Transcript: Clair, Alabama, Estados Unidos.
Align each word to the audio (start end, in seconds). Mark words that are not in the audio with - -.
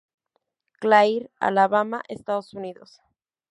Clair, 0.79 1.29
Alabama, 1.39 2.01
Estados 2.09 2.55
Unidos. 2.55 3.01